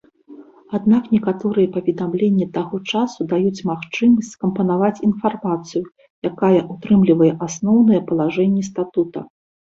Аднак 0.75 1.03
некаторыя 1.15 1.67
паведамленні 1.75 2.45
таго 2.55 2.77
часу 2.93 3.25
даюць 3.33 3.65
магчымасць 3.71 4.31
скампанаваць 4.37 4.97
інфармацыю, 5.09 5.83
якая 6.29 6.49
ўтрымлівае 6.73 7.29
асноўныя 7.49 8.01
палажэнні 8.09 8.63
статута. 8.71 9.19